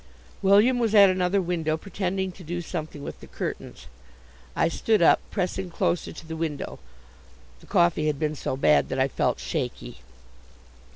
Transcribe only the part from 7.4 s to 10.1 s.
The coffee had been so bad that I felt shaky.